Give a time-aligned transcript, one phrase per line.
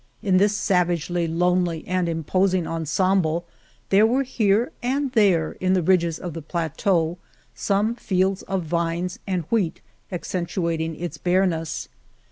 [0.23, 3.45] In this savagely lonely and imposing ensemble
[3.89, 7.19] there were here and there, in the ridges of the plateau,
[7.53, 9.79] some fields of vines and wheat
[10.11, 11.87] accentuat ing its barrenness.